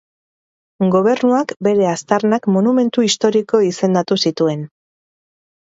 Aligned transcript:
Gobernuak 0.95 1.53
bere 1.69 1.87
aztarnak 1.91 2.49
monumentu 2.57 3.07
historiko 3.11 3.65
izendatu 3.71 4.23
zituen. 4.27 4.71